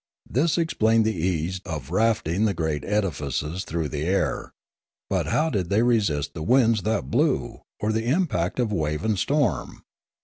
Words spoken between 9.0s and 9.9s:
and storm